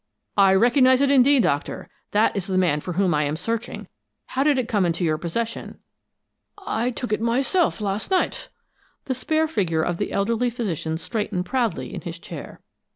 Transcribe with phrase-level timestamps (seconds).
[0.35, 1.87] "I recognize it, indeed, Doctor.
[2.09, 3.87] That is the man for whom I am searching.
[4.25, 5.77] How did it come into your possession?"
[6.57, 8.49] "I took it myself, last night."
[9.05, 12.61] The spare figure of the elderly physician straightened proudly in his chair.